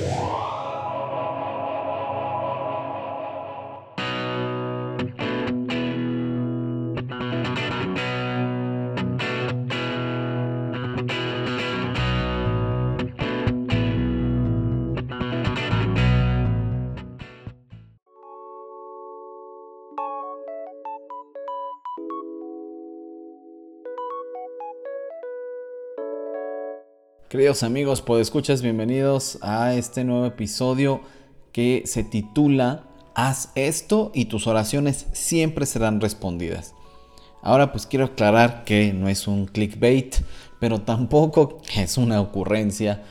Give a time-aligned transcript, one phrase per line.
[0.00, 0.29] Yeah.
[27.40, 31.00] Queridos amigos, escuchas bienvenidos a este nuevo episodio
[31.52, 36.74] que se titula Haz esto y tus oraciones siempre serán respondidas.
[37.40, 40.16] Ahora pues quiero aclarar que no es un clickbait,
[40.58, 43.04] pero tampoco es una ocurrencia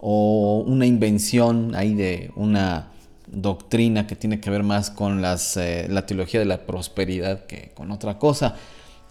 [0.00, 2.90] o una invención ahí de una
[3.28, 7.70] doctrina que tiene que ver más con las, eh, la teología de la prosperidad que
[7.76, 8.56] con otra cosa.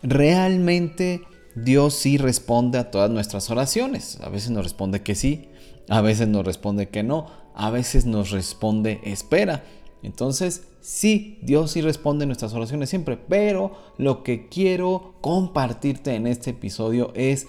[0.03, 1.21] Realmente
[1.55, 4.19] Dios sí responde a todas nuestras oraciones.
[4.21, 5.49] A veces nos responde que sí,
[5.89, 9.63] a veces nos responde que no, a veces nos responde espera.
[10.03, 16.51] Entonces, sí, Dios sí responde nuestras oraciones siempre, pero lo que quiero compartirte en este
[16.51, 17.47] episodio es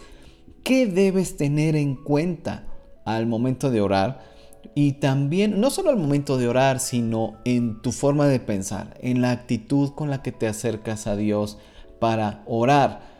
[0.62, 2.66] qué debes tener en cuenta
[3.04, 4.36] al momento de orar
[4.74, 9.20] y también, no solo al momento de orar, sino en tu forma de pensar, en
[9.20, 11.58] la actitud con la que te acercas a Dios
[12.00, 13.15] para orar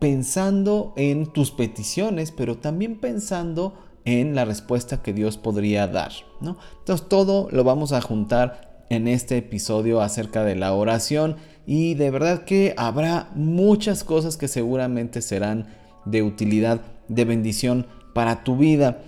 [0.00, 6.12] pensando en tus peticiones, pero también pensando en la respuesta que Dios podría dar.
[6.40, 6.56] ¿no?
[6.78, 12.10] Entonces todo lo vamos a juntar en este episodio acerca de la oración y de
[12.10, 15.66] verdad que habrá muchas cosas que seguramente serán
[16.06, 19.02] de utilidad, de bendición para tu vida.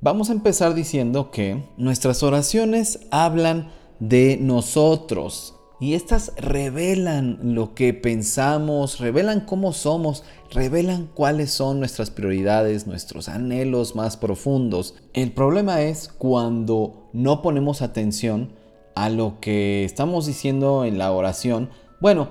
[0.00, 7.94] Vamos a empezar diciendo que nuestras oraciones hablan de nosotros, y estas revelan lo que
[7.94, 14.94] pensamos, revelan cómo somos, revelan cuáles son nuestras prioridades, nuestros anhelos más profundos.
[15.14, 18.52] El problema es cuando no ponemos atención
[18.94, 21.70] a lo que estamos diciendo en la oración.
[21.98, 22.28] Bueno,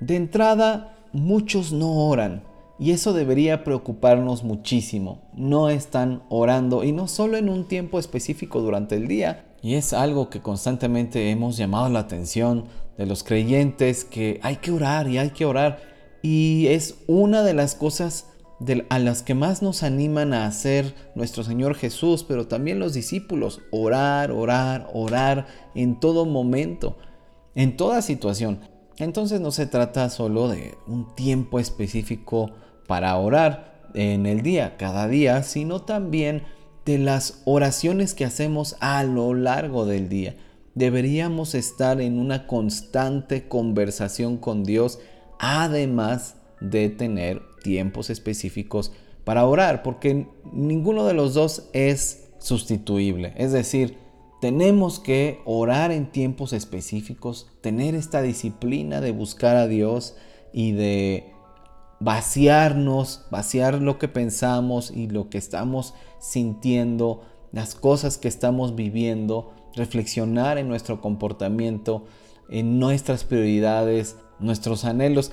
[0.00, 2.44] de entrada, muchos no oran.
[2.78, 5.20] Y eso debería preocuparnos muchísimo.
[5.34, 9.46] No están orando y no solo en un tiempo específico durante el día.
[9.62, 12.64] Y es algo que constantemente hemos llamado la atención
[13.00, 15.80] de los creyentes que hay que orar y hay que orar.
[16.20, 18.26] Y es una de las cosas
[18.90, 23.62] a las que más nos animan a hacer nuestro Señor Jesús, pero también los discípulos.
[23.70, 26.98] Orar, orar, orar en todo momento,
[27.54, 28.60] en toda situación.
[28.98, 32.50] Entonces no se trata solo de un tiempo específico
[32.86, 36.42] para orar en el día, cada día, sino también
[36.84, 40.36] de las oraciones que hacemos a lo largo del día
[40.74, 44.98] deberíamos estar en una constante conversación con Dios,
[45.38, 48.92] además de tener tiempos específicos
[49.24, 53.34] para orar, porque ninguno de los dos es sustituible.
[53.36, 53.96] Es decir,
[54.40, 60.16] tenemos que orar en tiempos específicos, tener esta disciplina de buscar a Dios
[60.52, 61.32] y de
[62.00, 69.52] vaciarnos, vaciar lo que pensamos y lo que estamos sintiendo, las cosas que estamos viviendo
[69.74, 72.04] reflexionar en nuestro comportamiento,
[72.48, 75.32] en nuestras prioridades, nuestros anhelos.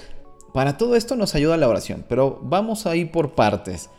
[0.53, 3.89] Para todo esto nos ayuda la oración, pero vamos a ir por partes.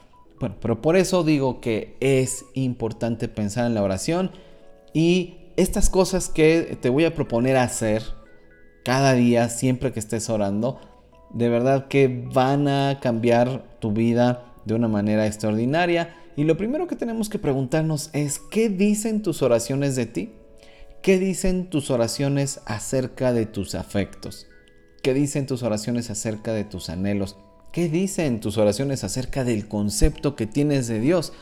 [0.41, 4.31] Bueno, pero por eso digo que es importante pensar en la oración
[4.94, 8.03] y estas cosas que te voy a proponer hacer
[8.84, 10.81] cada día, siempre que estés orando,
[11.31, 16.87] de verdad que van a cambiar tu vida de una manera extraordinaria y lo primero
[16.87, 20.34] que tenemos que preguntarnos es, ¿qué dicen tus oraciones de ti?
[21.03, 24.47] ¿Qué dicen tus oraciones acerca de tus afectos?
[25.03, 27.37] ¿Qué dicen tus oraciones acerca de tus anhelos?
[27.72, 31.32] ¿Qué dicen tus oraciones acerca del concepto que tienes de Dios?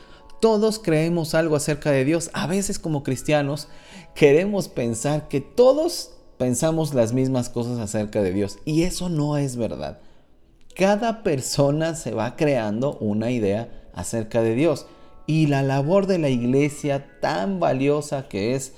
[0.40, 2.30] Todos creemos algo acerca de Dios.
[2.32, 3.68] A veces como cristianos
[4.14, 8.60] queremos pensar que todos pensamos las mismas cosas acerca de Dios.
[8.64, 9.98] Y eso no es verdad.
[10.74, 14.86] Cada persona se va creando una idea acerca de Dios.
[15.26, 18.74] Y la labor de la iglesia tan valiosa que es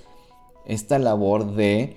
[0.65, 1.97] esta labor de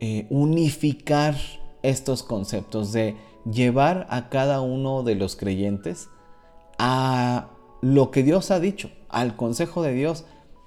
[0.00, 1.36] eh, unificar
[1.82, 3.14] estos conceptos, de
[3.48, 6.08] llevar a cada uno de los creyentes
[6.78, 7.50] a
[7.80, 10.24] lo que Dios ha dicho, al consejo de Dios,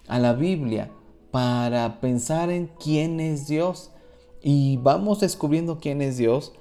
[0.07, 0.91] a la Biblia,
[1.31, 3.91] para pensar en quién es Dios.
[4.41, 6.53] Y vamos descubriendo quién es Dios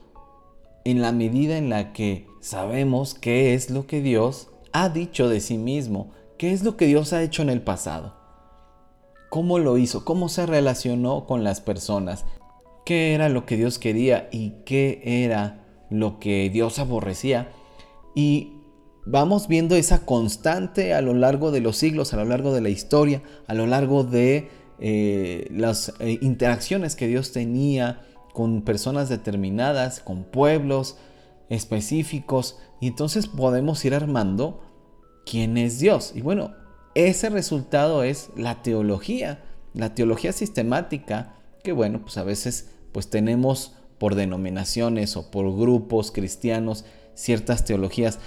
[0.85, 5.41] en la medida en la que sabemos qué es lo que Dios ha dicho de
[5.41, 8.15] sí mismo, qué es lo que Dios ha hecho en el pasado,
[9.31, 12.25] cómo lo hizo, cómo se relacionó con las personas,
[12.85, 17.50] qué era lo que Dios quería y qué era lo que Dios aborrecía.
[18.15, 18.55] Y
[19.05, 22.69] vamos viendo esa constante a lo largo de los siglos, a lo largo de la
[22.69, 24.49] historia, a lo largo de
[24.81, 30.97] eh, las eh, interacciones que Dios tenía con personas determinadas, con pueblos
[31.49, 34.62] específicos, y entonces podemos ir armando
[35.25, 36.12] quién es Dios.
[36.15, 36.55] Y bueno,
[36.95, 43.75] ese resultado es la teología, la teología sistemática, que bueno, pues a veces pues tenemos
[43.99, 46.85] por denominaciones o por grupos cristianos
[47.15, 48.19] ciertas teologías,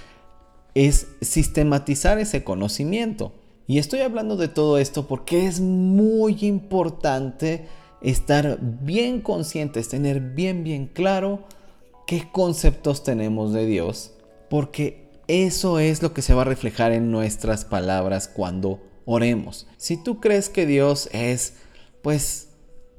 [0.74, 3.32] es sistematizar ese conocimiento.
[3.66, 7.66] Y estoy hablando de todo esto porque es muy importante
[8.00, 11.44] estar bien conscientes, tener bien, bien claro
[12.12, 14.12] qué conceptos tenemos de Dios,
[14.50, 19.66] porque eso es lo que se va a reflejar en nuestras palabras cuando oremos.
[19.78, 21.54] Si tú crees que Dios es,
[22.02, 22.48] pues,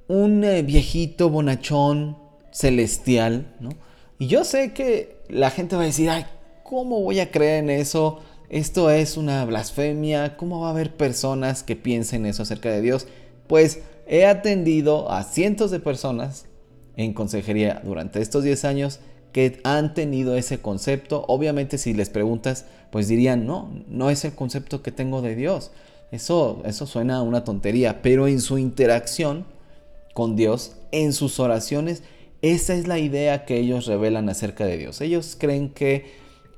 [0.08, 2.18] un eh, viejito bonachón
[2.52, 3.70] celestial, ¿no?
[4.18, 6.26] Y yo sé que la gente va a decir, ay,
[6.64, 8.20] ¿cómo voy a creer en eso?
[8.50, 10.38] Esto es una blasfemia.
[10.38, 13.06] ¿Cómo va a haber personas que piensen eso acerca de Dios?
[13.46, 16.48] Pues he atendido a cientos de personas
[16.98, 19.00] en consejería durante estos 10 años
[19.32, 21.26] que han tenido ese concepto.
[21.28, 25.72] Obviamente si les preguntas, pues dirían, no, no es el concepto que tengo de Dios.
[26.12, 29.46] Eso, eso suena a una tontería, pero en su interacción
[30.14, 32.04] con Dios, en sus oraciones,
[32.44, 35.02] esa es la idea que ellos revelan acerca de Dios.
[35.02, 36.14] Ellos creen que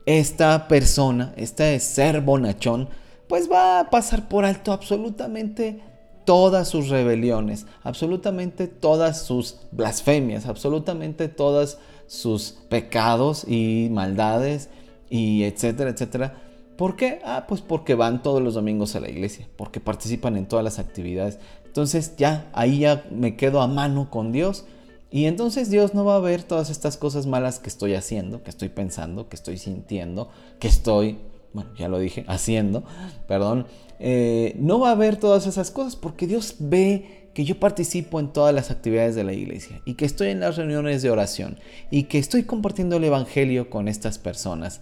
[0.05, 2.89] esta persona, este ser bonachón,
[3.27, 5.79] pues va a pasar por alto absolutamente
[6.25, 11.77] todas sus rebeliones, absolutamente todas sus blasfemias, absolutamente todas
[12.07, 14.69] sus pecados y maldades
[15.09, 16.41] y etcétera, etcétera.
[16.77, 17.21] ¿Por qué?
[17.23, 20.79] Ah, pues porque van todos los domingos a la iglesia, porque participan en todas las
[20.79, 21.39] actividades.
[21.65, 24.65] Entonces ya, ahí ya me quedo a mano con Dios.
[25.11, 28.49] Y entonces Dios no va a ver todas estas cosas malas que estoy haciendo, que
[28.49, 30.29] estoy pensando, que estoy sintiendo,
[30.59, 31.17] que estoy,
[31.55, 32.83] bueno, ya lo dije, haciendo,
[33.27, 33.65] perdón.
[33.97, 38.33] Eh, no va a ver todas esas cosas porque Dios ve que yo participo en
[38.33, 41.57] todas las actividades de la iglesia y que estoy en las reuniones de oración
[41.91, 44.81] y que estoy compartiendo el Evangelio con estas personas.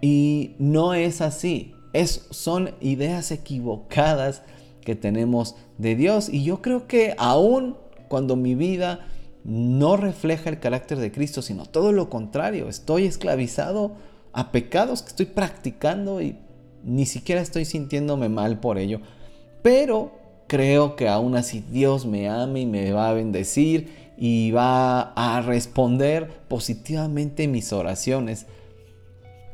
[0.00, 4.42] Y no es así, es, son ideas equivocadas
[4.82, 7.76] que tenemos de Dios y yo creo que aún
[8.06, 9.08] cuando mi vida
[9.42, 13.96] no refleja el carácter de Cristo, sino todo lo contrario, estoy esclavizado
[14.36, 16.36] a pecados que estoy practicando y
[16.84, 19.00] ni siquiera estoy sintiéndome mal por ello.
[19.62, 20.12] Pero
[20.46, 25.40] creo que aún así Dios me ama y me va a bendecir y va a
[25.40, 28.46] responder positivamente mis oraciones.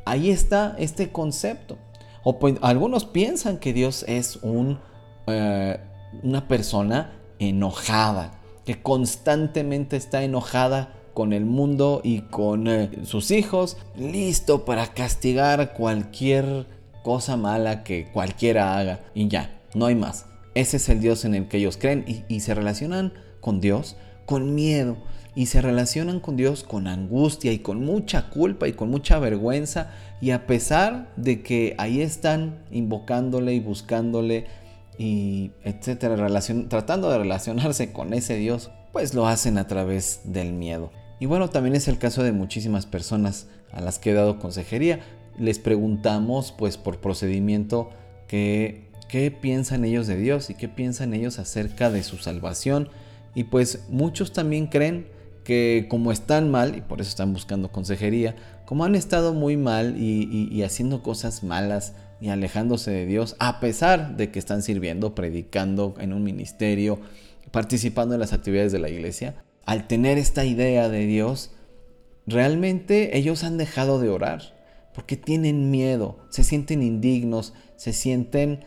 [0.05, 1.79] Ahí está este concepto.
[2.25, 4.81] O pues, algunos piensan que Dios es un,
[5.29, 5.79] eh,
[6.25, 13.77] una persona enojada, que constantemente está enojada con el mundo y con eh, sus hijos,
[13.97, 16.67] listo para castigar cualquier
[17.03, 19.01] cosa mala que cualquiera haga.
[19.15, 20.27] Y ya, no hay más.
[20.55, 24.55] Ese es el Dios en el que ellos creen y, se relacionan con Dios con
[24.55, 24.97] miedo
[25.35, 29.91] y se relacionan con Dios con angustia y con mucha culpa y con mucha vergüenza
[30.21, 34.47] y a pesar de que ahí están invocándole y buscándole
[34.99, 36.17] y etcétera,
[36.69, 40.91] tratando de relacionarse con ese Dios, pues lo hacen a través del miedo.
[41.23, 44.99] Y bueno, también es el caso de muchísimas personas a las que he dado consejería.
[45.39, 47.91] Les preguntamos pues por procedimiento
[48.27, 52.89] que qué piensan ellos de Dios y qué piensan ellos acerca de su salvación.
[53.37, 55.07] Y pues muchos también creen
[55.45, 58.35] que como están mal, y por eso están buscando consejería,
[58.67, 64.17] como han estado muy mal y, haciendo cosas malas y alejándose de Dios, a pesar
[64.17, 66.99] de que están sirviendo, predicando en un ministerio,
[67.53, 71.53] participando en las actividades de la iglesia, al tener esta idea de Dios,
[72.27, 74.55] realmente ellos han dejado de orar,
[74.95, 78.65] porque tienen miedo, se sienten indignos, se sienten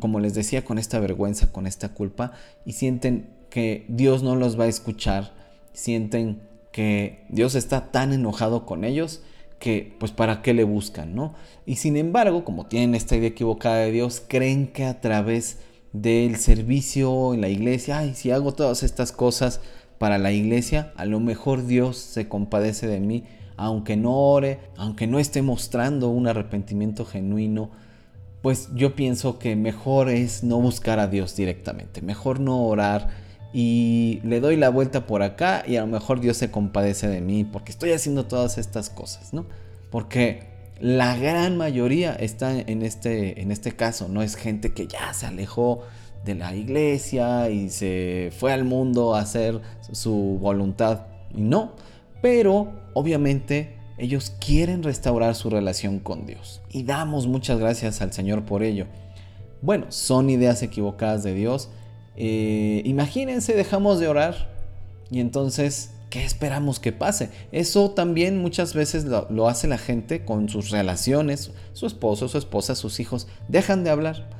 [0.00, 2.32] como les decía, con esta vergüenza, con esta culpa,
[2.64, 5.32] y sienten que Dios no los va a escuchar,
[5.72, 9.22] sienten que Dios está tan enojado con ellos
[9.58, 11.34] que pues para qué le buscan, ¿no?
[11.66, 15.58] Y sin embargo, como tienen esta idea equivocada de Dios, creen que a través
[15.92, 19.60] del servicio en la iglesia, ay, si hago todas estas cosas
[19.98, 23.24] para la iglesia, a lo mejor Dios se compadece de mí,
[23.56, 27.70] aunque no ore, aunque no esté mostrando un arrepentimiento genuino,
[28.42, 33.08] pues yo pienso que mejor es no buscar a Dios directamente, mejor no orar
[33.52, 37.20] y le doy la vuelta por acá y a lo mejor Dios se compadece de
[37.20, 39.46] mí porque estoy haciendo todas estas cosas, ¿no?
[39.90, 40.46] Porque
[40.80, 45.26] la gran mayoría está en este, en este caso, no es gente que ya se
[45.26, 45.82] alejó
[46.24, 49.60] de la iglesia y se fue al mundo a hacer
[49.92, 51.72] su voluntad, y no,
[52.20, 56.60] pero obviamente Ellos quieren restaurar su relación con Dios.
[56.70, 58.86] Y damos muchas gracias al Señor por ello.
[59.60, 61.68] Bueno, son ideas equivocadas de Dios.
[62.16, 64.54] Eh, imagínense, dejamos de orar
[65.10, 67.30] y entonces, ¿qué esperamos que pase?
[67.50, 72.76] Eso también muchas veces lo, hace la gente con sus relaciones, su esposo, su esposa,
[72.76, 73.26] sus hijos.
[73.48, 74.37] Dejan de hablar.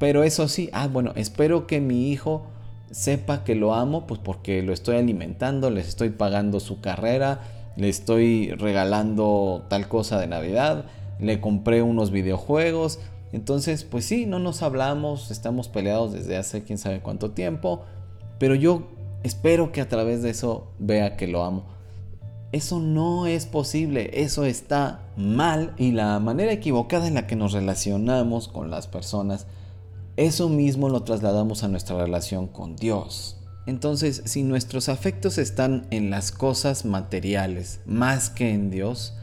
[0.00, 2.46] Pero eso sí, ah, bueno, espero que mi hijo
[2.90, 7.42] sepa que lo amo, pues porque lo estoy alimentando, les estoy pagando su carrera,
[7.76, 10.86] le estoy regalando tal cosa de Navidad,
[11.20, 12.98] le compré unos videojuegos.
[13.32, 17.82] Entonces, pues sí, no nos hablamos, estamos peleados desde hace quién sabe cuánto tiempo,
[18.38, 18.88] pero yo
[19.22, 21.64] espero que a través de eso vea que lo amo.
[22.52, 27.52] Eso no es posible, eso está mal y la manera equivocada en la que nos
[27.52, 29.46] relacionamos con las personas,
[30.20, 33.38] eso mismo lo trasladamos a nuestra relación con Dios.
[33.64, 39.14] Entonces, si nuestros afectos están en las cosas materiales más que en Dios,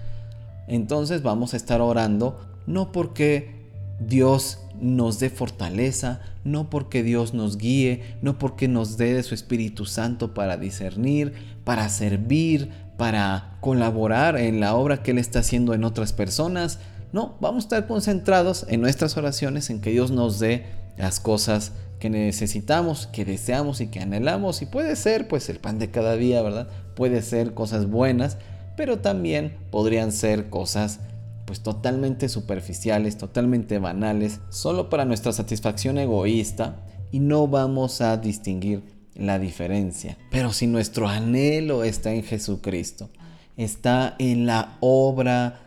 [0.67, 3.67] entonces vamos a estar orando no porque
[3.99, 9.35] Dios nos dé fortaleza, no porque Dios nos guíe, no porque nos dé de su
[9.35, 15.75] Espíritu Santo para discernir, para servir, para colaborar en la obra que Él está haciendo
[15.75, 16.79] en otras personas.
[17.13, 20.65] No, vamos a estar concentrados en nuestras oraciones, en que Dios nos dé
[20.97, 24.61] las cosas que necesitamos, que deseamos y que anhelamos.
[24.61, 26.67] Y puede ser pues el pan de cada día, ¿verdad?
[26.95, 28.37] Puede ser cosas buenas,
[28.75, 30.99] pero también podrían ser cosas
[31.45, 38.83] pues totalmente superficiales, totalmente banales, solo para nuestra satisfacción egoísta y no vamos a distinguir
[39.15, 40.17] la diferencia.
[40.29, 43.09] Pero si nuestro anhelo está en Jesucristo,
[43.55, 45.61] está en la obra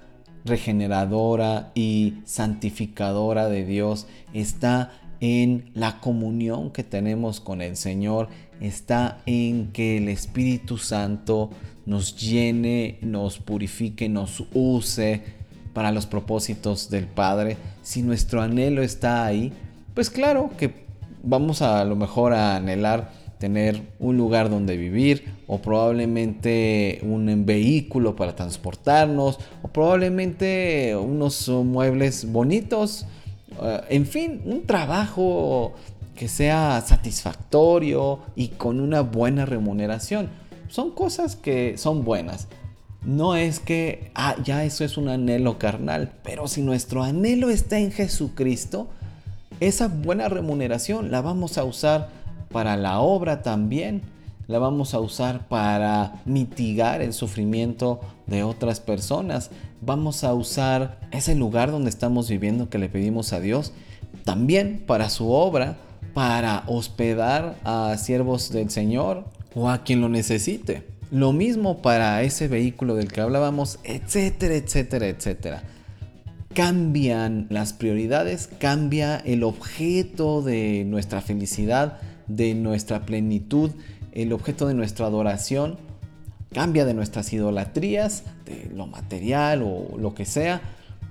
[0.45, 8.29] regeneradora y santificadora de Dios, está en la comunión que tenemos con el Señor,
[8.61, 11.51] está en que el Espíritu Santo
[11.87, 15.23] nos llene, nos purifique, nos use
[15.73, 17.57] para los propósitos del Padre.
[17.83, 19.53] Si nuestro anhelo está ahí,
[19.95, 20.87] pues claro que
[21.23, 28.15] vamos a, lo mejor a anhelar tener un lugar donde vivir o probablemente un vehículo
[28.15, 33.07] para transportarnos o probablemente unos muebles bonitos
[33.63, 35.75] eh, en fin, un trabajo
[36.15, 40.29] que sea satisfactorio y con una buena remuneración.
[40.69, 42.49] Son cosas que son buenas.
[43.03, 47.79] No es que, ah, ya eso es un anhelo carnal, pero si nuestro anhelo está
[47.79, 48.89] en Jesucristo,
[49.61, 52.11] esa buena remuneración la vamos a usar
[52.53, 54.03] para la obra también,
[54.51, 61.37] la vamos a usar para mitigar el sufrimiento de otras personas, vamos a usar ese
[61.37, 63.73] lugar donde estamos viviendo que le pedimos a Dios
[64.25, 65.77] también para su obra,
[66.15, 70.83] para hospedar a siervos del Señor o a quien lo necesite.
[71.13, 75.63] Lo mismo para ese vehículo del que hablábamos, etcétera, etcétera, etcétera.
[76.55, 83.71] Cambian las prioridades, cambia el objeto de nuestra felicidad, de nuestra plenitud,
[84.13, 85.79] el objeto de nuestra adoración
[86.53, 90.61] cambia de nuestras idolatrías, de lo material o lo que sea,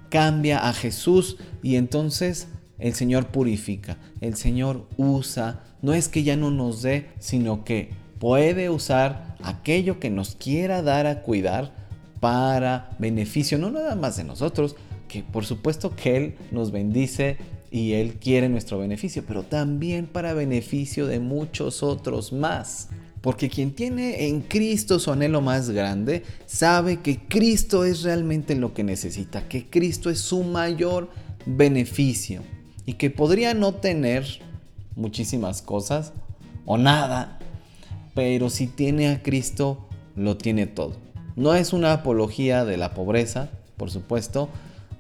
[0.10, 6.36] cambia a Jesús y entonces el Señor purifica, el Señor usa, no es que ya
[6.36, 11.74] no nos dé, sino que puede usar aquello que nos quiera dar a cuidar
[12.20, 14.75] para beneficio, no nada más de nosotros,
[15.08, 17.38] que por supuesto que Él nos bendice
[17.72, 22.90] y Él quiere nuestro beneficio, pero también para beneficio de muchos otros más.
[23.22, 28.74] Porque quien tiene en Cristo su anhelo más grande, sabe que Cristo es realmente lo
[28.74, 31.10] que necesita, que Cristo es su mayor
[31.46, 32.42] beneficio
[32.86, 34.26] y que podría no tener
[34.96, 36.14] muchísimas cosas
[36.66, 37.40] o nada,
[38.16, 39.86] pero si tiene a Cristo,
[40.16, 40.96] lo tiene todo.
[41.36, 44.50] No es una apología de la pobreza, por supuesto,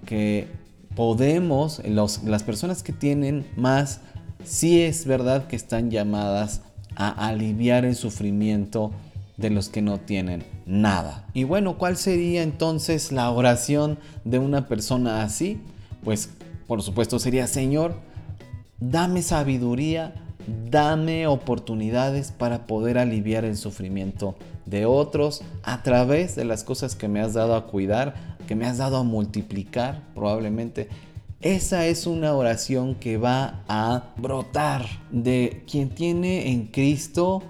[0.05, 0.47] que
[0.95, 4.01] podemos, las personas que tienen más,
[4.43, 6.61] sí es verdad que están llamadas
[6.95, 8.91] a aliviar el sufrimiento
[9.37, 11.25] de los que no tienen nada.
[11.33, 15.61] Y bueno, ¿cuál sería entonces la oración de una persona así?
[16.03, 16.29] Pues
[16.67, 17.95] por supuesto sería, Señor,
[18.79, 20.13] dame sabiduría,
[20.69, 27.07] dame oportunidades para poder aliviar el sufrimiento de otros a través de las cosas que
[27.07, 30.89] me has dado a cuidar, que me has dado a multiplicar probablemente
[31.39, 37.43] esa es una oración que va a brotar de quien tiene en Cristo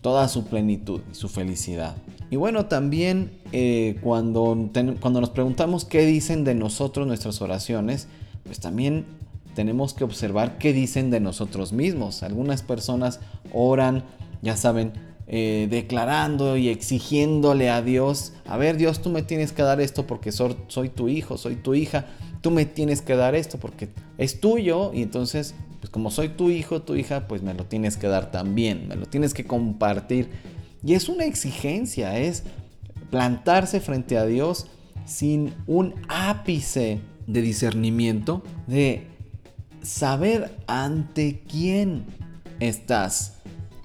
[0.00, 1.96] toda su plenitud y su felicidad.
[2.30, 4.70] Y bueno, también eh, cuando,
[5.00, 8.06] cuando nos preguntamos qué dicen de nosotros nuestras oraciones,
[8.44, 9.06] pues también
[9.56, 12.22] tenemos que observar qué dicen de nosotros mismos.
[12.22, 13.18] Algunas personas
[13.52, 14.04] oran,
[14.40, 14.92] ya saben,
[15.26, 20.06] eh, declarando y exigiéndole a Dios, a ver Dios, tú me tienes que dar esto
[20.06, 22.06] porque soy, soy tu hijo, soy tu hija,
[22.40, 23.88] tú me tienes que dar esto porque
[24.18, 27.96] es tuyo y entonces, pues como soy tu hijo, tu hija, pues me lo tienes
[27.96, 30.28] que dar también, me lo tienes que compartir.
[30.84, 32.42] Y es una exigencia, es
[33.10, 34.66] plantarse frente a Dios
[35.06, 39.06] sin un ápice de discernimiento, de
[39.82, 42.04] saber ante quién
[42.60, 43.40] estás,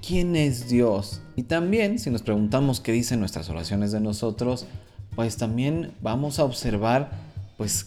[0.06, 1.20] quién es Dios.
[1.36, 4.66] Y también, si nos preguntamos qué dicen nuestras oraciones de nosotros,
[5.14, 7.10] pues también vamos a observar,
[7.56, 7.86] pues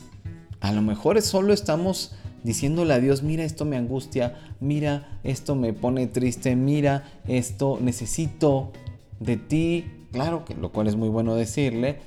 [0.59, 5.73] a lo mejor solo estamos diciéndole a Dios, mira, esto me angustia, mira, esto me
[5.73, 8.71] pone triste, mira, esto necesito
[9.19, 9.85] de ti.
[10.11, 11.99] Claro que lo cual es muy bueno decirle,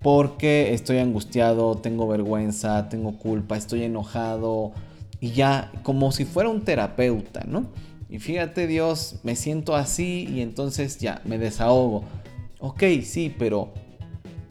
[0.00, 4.72] porque estoy angustiado, tengo vergüenza, tengo culpa, estoy enojado
[5.20, 7.66] y ya como si fuera un terapeuta, ¿no?
[8.08, 12.04] Y fíjate Dios, me siento así y entonces ya me desahogo.
[12.60, 13.72] Ok, sí, pero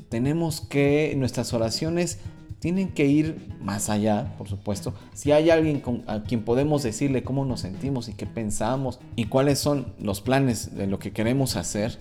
[0.10, 2.20] tenemos que nuestras oraciones
[2.60, 4.94] tienen que ir más allá, por supuesto.
[5.14, 9.60] Si hay alguien a quien podemos decirle cómo nos sentimos y qué pensamos y cuáles
[9.60, 12.00] son los planes de lo que queremos hacer,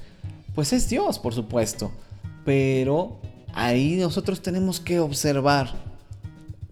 [0.55, 1.91] pues es Dios, por supuesto.
[2.45, 3.21] Pero
[3.55, 5.75] ahí nosotros tenemos que observar,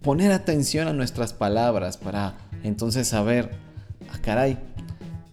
[0.02, 3.50] poner atención a nuestras palabras para entonces saber,
[4.12, 4.56] ah, caray,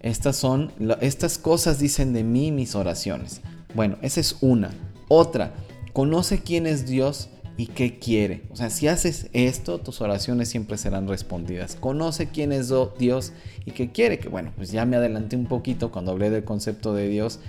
[0.00, 3.40] estas son, estas cosas dicen de mí mis oraciones.
[3.74, 4.70] Bueno, esa es una.
[5.08, 5.54] Otra,
[5.92, 8.42] conoce quién es Dios y qué quiere.
[8.50, 11.74] O sea, si haces esto, tus oraciones siempre serán respondidas.
[11.74, 13.32] Conoce quién es Dios
[13.66, 14.18] y qué quiere.
[14.18, 17.40] Que bueno, pues ya me adelanté un poquito cuando hablé del concepto de Dios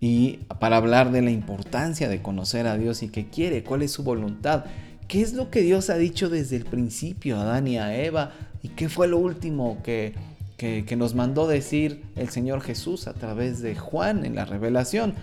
[0.00, 3.92] y para hablar de la importancia de conocer a Dios y qué quiere, cuál es
[3.92, 4.64] su voluntad,
[5.08, 8.32] qué es lo que Dios ha dicho desde el principio a Adán y a Eva
[8.62, 10.14] y qué fue lo último que,
[10.86, 15.14] que, nos mandó decir el Señor Jesús a través de Juan en la revelación.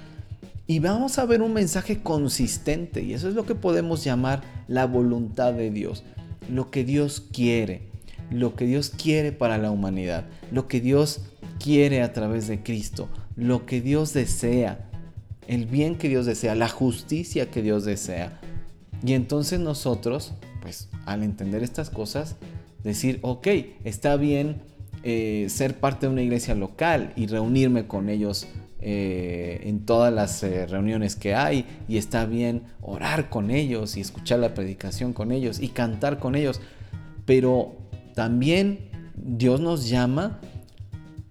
[0.67, 4.85] Y vamos a ver un mensaje consistente y eso es lo que podemos llamar la
[4.85, 6.03] voluntad de Dios,
[6.47, 7.81] lo que Dios quiere,
[8.29, 11.21] lo que Dios quiere para la humanidad, lo que Dios
[11.61, 14.89] quiere a través de Cristo, lo que Dios desea,
[15.47, 18.39] el bien que Dios desea, la justicia que Dios desea.
[19.03, 22.35] Y entonces nosotros, pues al entender estas cosas,
[22.83, 23.47] decir, ok,
[23.83, 24.61] está bien
[25.03, 28.47] eh, ser parte de una iglesia local y reunirme con ellos
[28.81, 34.01] eh, en todas las eh, reuniones que hay y está bien orar con ellos y
[34.01, 36.61] escuchar la predicación con ellos y cantar con ellos.
[37.25, 37.75] Pero
[38.15, 40.39] también Dios nos llama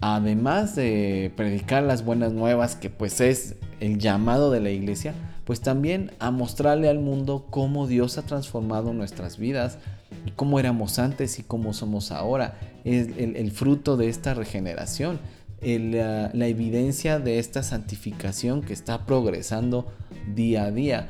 [0.01, 5.61] además de predicar las buenas nuevas, que pues es el llamado de la iglesia, pues
[5.61, 9.79] también a mostrarle al mundo cómo Dios ha transformado nuestras vidas,
[10.27, 15.19] y cómo éramos antes y cómo somos ahora, es el, fruto de esta regeneración,
[15.63, 19.87] la, la evidencia de esta santificación que está progresando
[20.35, 21.09] día a día,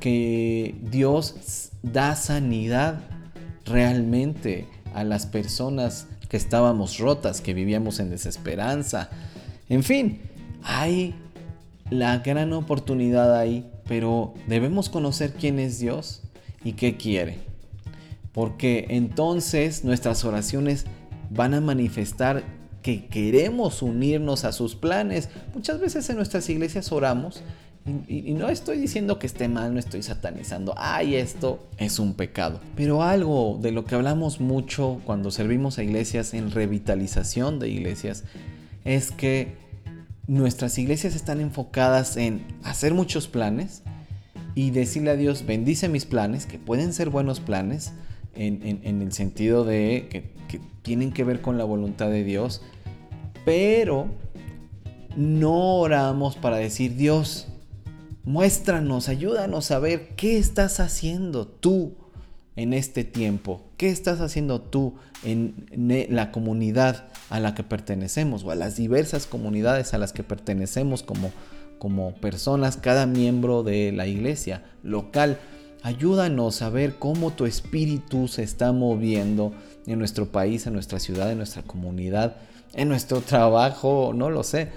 [0.00, 3.00] que Dios da sanidad
[3.64, 9.10] realmente a las personas que estábamos rotas, que vivíamos en desesperanza.
[9.68, 10.20] En fin,
[10.62, 11.14] hay
[11.90, 16.22] la gran oportunidad ahí, pero debemos conocer quién es Dios
[16.64, 17.38] y qué quiere.
[18.32, 20.86] Porque entonces nuestras oraciones
[21.30, 22.42] van a manifestar
[22.82, 25.28] que queremos unirnos a sus planes.
[25.54, 27.42] Muchas veces en nuestras iglesias oramos
[28.08, 32.60] y, no estoy diciendo que esté mal, no estoy satanizando, ay, esto es un pecado.
[32.76, 38.24] Pero algo de lo que hablamos mucho cuando servimos a iglesias en revitalización de iglesias
[38.86, 39.56] es que
[40.26, 43.82] nuestras iglesias están enfocadas en hacer muchos planes
[44.54, 47.92] y decirle a Dios, bendice mis planes, que pueden ser buenos planes,
[48.36, 52.62] en, el sentido de que, que tienen que ver con la voluntad de Dios,
[53.44, 54.08] pero
[55.16, 57.46] no oramos para decir, Dios,
[58.24, 61.92] Muéstranos, ayúdanos a ver qué estás haciendo tú
[62.56, 63.60] en este tiempo.
[63.76, 65.66] ¿Qué estás haciendo tú en
[66.08, 71.02] la comunidad a la que pertenecemos o a las diversas comunidades a las que pertenecemos
[71.02, 71.32] como,
[71.78, 75.38] como personas, cada miembro de la iglesia local?
[75.82, 79.52] Ayúdanos a ver cómo tu espíritu se está moviendo
[79.86, 82.36] en nuestro país, en nuestra ciudad, en nuestra comunidad,
[82.72, 84.70] en nuestro trabajo, no lo sé.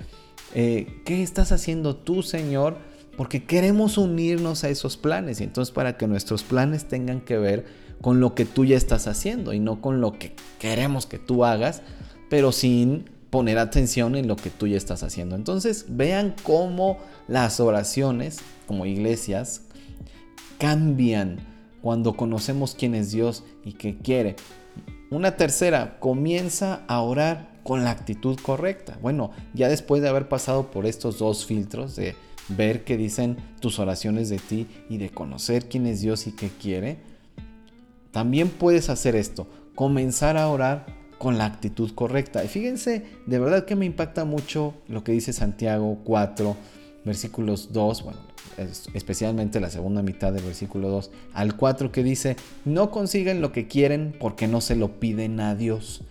[0.54, 2.78] Eh, ¿Qué estás haciendo tú, Señor?
[3.18, 7.66] porque queremos unirnos a esos planes y entonces para que nuestros planes tengan que ver
[8.00, 11.44] con lo que tú ya estás haciendo y no con lo que queremos que tú
[11.44, 11.82] hagas,
[12.30, 15.36] pero sin poner atención en lo que tú ya estás haciendo.
[15.36, 19.64] Entonces vean cómo las oraciones como iglesias
[20.58, 21.40] cambian
[21.82, 24.36] cuando conocemos quién es Dios y qué quiere.
[25.10, 28.98] Una tercera, comienza a orar con la actitud correcta.
[29.02, 32.16] Bueno, ya después de haber pasado por estos dos filtros de
[32.50, 36.50] ver qué dicen tus oraciones de ti y de conocer quién es Dios y qué
[36.50, 36.98] quiere,
[38.12, 40.86] también puedes hacer esto, comenzar a orar
[41.18, 42.44] con la actitud correcta.
[42.44, 46.56] Y fíjense, de verdad que me impacta mucho lo que dice Santiago 4,
[47.06, 48.20] versículos 2, bueno,
[48.94, 53.68] especialmente la segunda mitad del versículo 2 al 4 que dice, no consiguen lo que
[53.68, 56.04] quieren porque no se lo piden a Dios.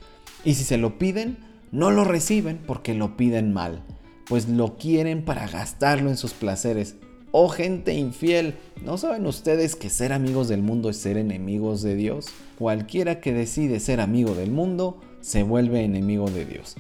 [0.44, 1.38] Y si se lo piden,
[1.72, 3.82] no lo reciben porque lo piden mal,
[4.26, 6.96] pues lo quieren para gastarlo en sus placeres.
[7.38, 11.94] Oh gente infiel, ¿no saben ustedes que ser amigos del mundo es ser enemigos de
[11.94, 12.28] Dios?
[12.58, 16.76] Cualquiera que decide ser amigo del mundo se vuelve enemigo de Dios.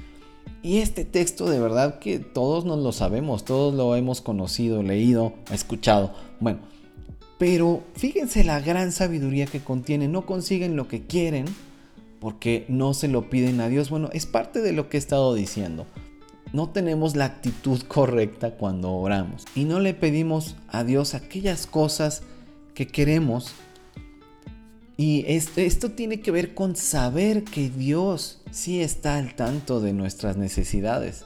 [0.62, 5.34] Y este texto de verdad que todos nos lo sabemos, todos lo hemos conocido, leído,
[5.52, 6.14] escuchado.
[6.40, 6.60] Bueno,
[7.38, 10.08] pero fíjense la gran sabiduría que contiene.
[10.08, 11.44] No consiguen lo que quieren
[12.18, 13.90] porque no se lo piden a Dios.
[13.90, 15.84] Bueno, es parte de lo que he estado diciendo.
[16.52, 22.22] No tenemos la actitud correcta cuando oramos y no le pedimos a Dios aquellas cosas
[22.74, 23.54] que queremos
[24.98, 30.38] y esto, tiene que ver con saber que Dios sí está al tanto de nuestras
[30.38, 31.24] necesidades.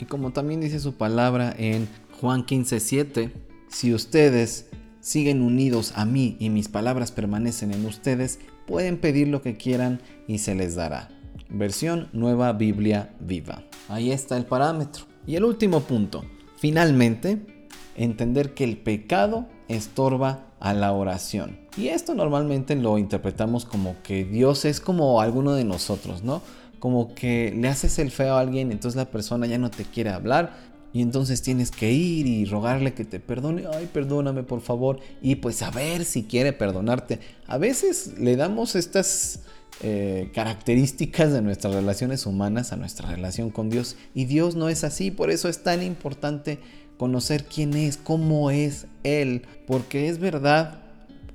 [0.00, 1.88] Y como también dice su palabra en
[2.20, 3.30] Juan 15:7,
[3.68, 4.66] si ustedes
[5.00, 10.00] siguen unidos a mí y mis palabras permanecen en ustedes, pueden pedir lo que quieran
[10.26, 11.08] y se les dará.
[11.52, 13.62] Versión Nueva Biblia Viva.
[13.88, 15.04] Ahí está el parámetro.
[15.26, 16.24] Y el último punto,
[16.56, 21.58] finalmente, entender que el pecado estorba a la oración.
[21.76, 26.42] Y esto normalmente lo interpretamos como que Dios es como alguno de nosotros, ¿no?
[26.78, 30.10] Como que le haces el feo a alguien, entonces la persona ya no te quiere
[30.10, 33.64] hablar, y entonces tienes que ir y rogarle que te perdone.
[33.72, 35.00] Ay, perdóname por favor.
[35.22, 37.18] Y pues a ver si quiere perdonarte.
[37.46, 39.40] A veces le damos estas
[39.80, 43.96] eh, características de nuestras relaciones humanas a nuestra relación con Dios.
[44.14, 45.10] Y Dios no es así.
[45.10, 46.58] Por eso es tan importante
[46.96, 50.82] conocer quién es, cómo es Él, porque es verdad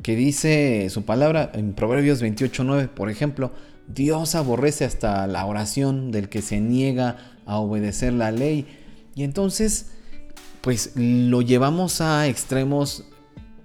[0.02, 3.52] que dice su palabra en Proverbios 28.9, por ejemplo,
[3.88, 8.66] Dios aborrece hasta la oración del que se niega a obedecer la ley.
[9.16, 9.88] Y entonces,
[10.62, 13.06] pues lo llevamos a extremos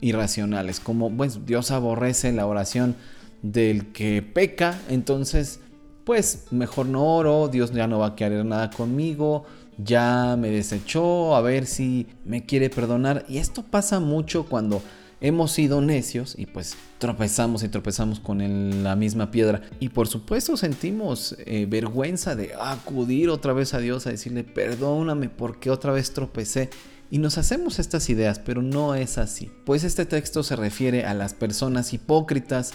[0.01, 2.97] irracionales, como pues Dios aborrece la oración
[3.43, 5.61] del que peca, entonces
[6.05, 9.45] pues mejor no oro, Dios ya no va a querer nada conmigo,
[9.79, 13.25] ya me desechó, a ver si me quiere perdonar.
[13.29, 14.83] Y esto pasa mucho cuando
[15.21, 19.63] hemos sido necios y pues tropezamos y tropezamos con la misma piedra.
[19.81, 25.29] Y por supuesto sentimos eh, vergüenza de acudir otra vez a Dios a decirle perdóname
[25.29, 26.71] porque otra vez tropecé.
[27.11, 29.51] Y nos hacemos estas ideas, pero no es así.
[29.67, 32.73] Pues este texto se refiere a las personas hipócritas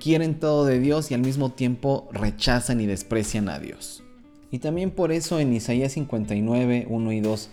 [0.00, 4.02] quieren todo de Dios y al mismo tiempo rechazan y desprecian a Dios.
[4.50, 7.50] Y también por eso en Isaías 59, 1 y 2,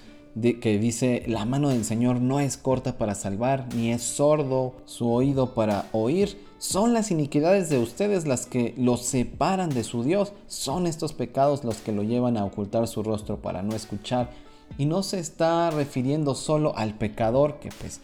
[0.61, 5.11] que dice, la mano del Señor no es corta para salvar, ni es sordo su
[5.11, 6.37] oído para oír.
[6.59, 10.33] Son las iniquidades de ustedes las que los separan de su Dios.
[10.47, 14.29] Son estos pecados los que lo llevan a ocultar su rostro para no escuchar.
[14.77, 17.99] Y no se está refiriendo solo al pecador que pues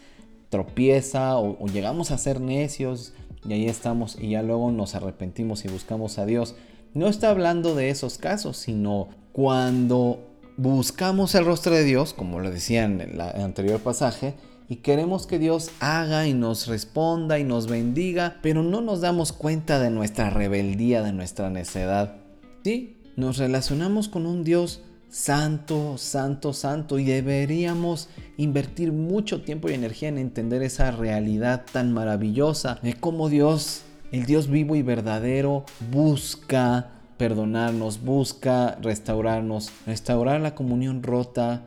[0.50, 3.12] tropieza o, o llegamos a ser necios
[3.46, 6.54] y ahí estamos y ya luego nos arrepentimos y buscamos a Dios
[6.94, 10.20] no está hablando de esos casos, sino cuando
[10.56, 14.34] buscamos el rostro de Dios, como lo decía en el anterior pasaje,
[14.68, 19.32] y queremos que Dios haga y nos responda y nos bendiga, pero no nos damos
[19.32, 22.16] cuenta de nuestra rebeldía, de nuestra necedad.
[22.64, 29.74] Sí, nos relacionamos con un Dios santo, santo, santo y deberíamos invertir mucho tiempo y
[29.74, 35.64] energía en entender esa realidad tan maravillosa de cómo Dios el Dios vivo y verdadero
[35.90, 41.62] busca perdonarnos, busca restaurarnos, restaurar la comunión rota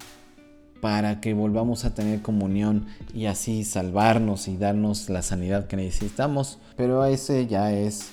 [0.82, 6.58] para que volvamos a tener comunión y así salvarnos y darnos la sanidad que necesitamos.
[6.76, 8.10] Pero ese ya es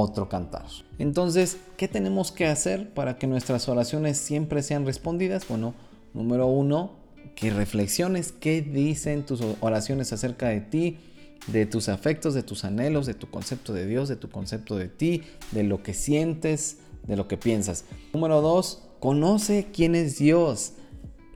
[0.00, 0.66] otro cantar.
[0.98, 5.46] Entonces, ¿qué tenemos que hacer para que nuestras oraciones siempre sean respondidas?
[5.48, 5.74] Bueno,
[6.14, 6.92] número uno,
[7.34, 10.98] que reflexiones qué dicen tus oraciones acerca de ti,
[11.46, 14.88] de tus afectos, de tus anhelos, de tu concepto de Dios, de tu concepto de
[14.88, 17.84] ti, de lo que sientes, de lo que piensas.
[18.12, 20.74] Número dos, conoce quién es Dios,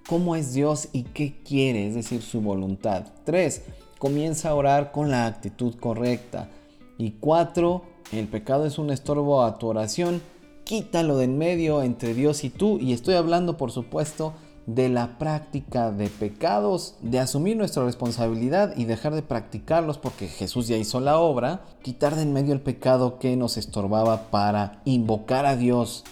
[0.08, 3.06] cómo es Dios y qué quiere, es decir, su voluntad.
[3.24, 3.62] Tres,
[3.98, 6.50] comienza a orar con la actitud correcta.
[6.98, 10.22] Y cuatro, el pecado es un estorbo a tu oración,
[10.64, 12.78] quítalo de en medio entre Dios y tú.
[12.78, 14.34] Y estoy hablando, por supuesto,
[14.66, 20.66] de la práctica de pecados, de asumir nuestra responsabilidad y dejar de practicarlos porque Jesús
[20.66, 25.46] ya hizo la obra, quitar de en medio el pecado que nos estorbaba para invocar
[25.46, 26.04] a Dios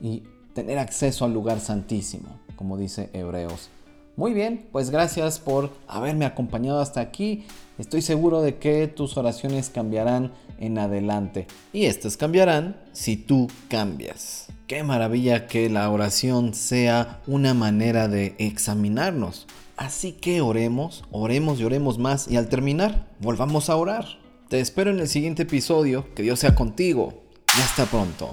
[0.00, 3.70] y tener acceso al lugar santísimo, como dice Hebreos.
[4.16, 7.46] Muy bien, pues gracias por haberme acompañado hasta aquí.
[7.78, 11.46] Estoy seguro de que tus oraciones cambiarán en adelante.
[11.72, 14.48] Y estas cambiarán si tú cambias.
[14.66, 19.46] Qué maravilla que la oración sea una manera de examinarnos.
[19.76, 24.04] Así que oremos, oremos y oremos más y al terminar, volvamos a orar.
[24.50, 26.12] Te espero en el siguiente episodio.
[26.14, 27.22] Que Dios sea contigo.
[27.56, 28.32] Y hasta pronto.